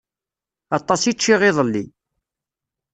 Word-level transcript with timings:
Aṭas 0.77 1.01
i 1.11 1.13
ččiɣ 1.15 1.41
iḍelli. 1.49 1.85